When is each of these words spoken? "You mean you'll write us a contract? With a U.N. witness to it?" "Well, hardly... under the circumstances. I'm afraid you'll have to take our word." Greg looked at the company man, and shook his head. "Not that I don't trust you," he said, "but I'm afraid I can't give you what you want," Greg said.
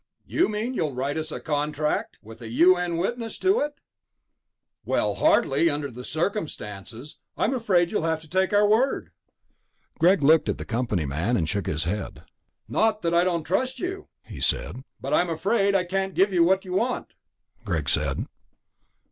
"You 0.25 0.49
mean 0.49 0.73
you'll 0.73 0.95
write 0.95 1.15
us 1.15 1.31
a 1.31 1.39
contract? 1.39 2.17
With 2.23 2.41
a 2.41 2.47
U.N. 2.49 2.97
witness 2.97 3.37
to 3.37 3.59
it?" 3.59 3.79
"Well, 4.83 5.13
hardly... 5.13 5.69
under 5.69 5.91
the 5.91 6.03
circumstances. 6.03 7.17
I'm 7.37 7.53
afraid 7.53 7.91
you'll 7.91 8.01
have 8.01 8.19
to 8.21 8.27
take 8.27 8.51
our 8.51 8.67
word." 8.67 9.11
Greg 9.99 10.23
looked 10.23 10.49
at 10.49 10.57
the 10.57 10.65
company 10.65 11.05
man, 11.05 11.37
and 11.37 11.47
shook 11.47 11.67
his 11.67 11.83
head. 11.83 12.23
"Not 12.67 13.03
that 13.03 13.13
I 13.13 13.23
don't 13.23 13.43
trust 13.43 13.79
you," 13.79 14.07
he 14.23 14.41
said, 14.41 14.83
"but 14.99 15.13
I'm 15.13 15.29
afraid 15.29 15.75
I 15.75 15.83
can't 15.83 16.15
give 16.15 16.33
you 16.33 16.43
what 16.43 16.65
you 16.65 16.73
want," 16.73 17.13
Greg 17.63 17.87
said. 17.87 18.25